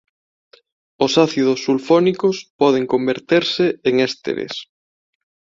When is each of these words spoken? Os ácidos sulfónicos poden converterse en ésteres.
Os 1.05 1.11
ácidos 1.25 1.63
sulfónicos 1.65 2.35
poden 2.61 2.85
converterse 2.93 3.65
en 3.89 3.95
ésteres. 4.09 4.53